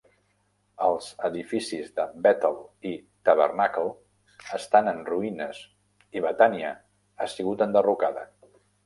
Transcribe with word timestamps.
Els 0.83 1.07
edificis 1.27 1.91
de 1.99 2.05
Bètel 2.27 2.57
i 2.91 2.93
Tabernacl 3.29 3.85
estan 4.59 4.89
en 4.93 5.03
ruïnes 5.11 5.61
i 6.21 6.25
Betània 6.29 6.73
ha 6.79 7.29
sigut 7.35 7.63
enderrocada. 7.69 8.27